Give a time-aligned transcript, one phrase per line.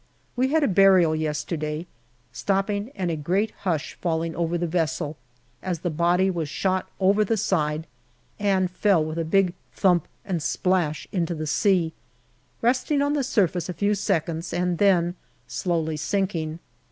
[0.35, 1.85] We had a burial yesterday,
[2.33, 5.15] stopping, and a great hush falling over the vessel
[5.61, 7.85] as the body was shot over the side
[8.39, 11.93] and fell with a big thump and splash into the sea,
[12.63, 15.13] resting on the surface a few seconds and then
[15.45, 16.57] slowly sinking.